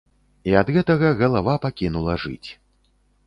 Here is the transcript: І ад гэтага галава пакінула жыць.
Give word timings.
І 0.51 0.55
ад 0.61 0.69
гэтага 0.77 1.11
галава 1.19 1.53
пакінула 1.65 2.15
жыць. 2.23 2.49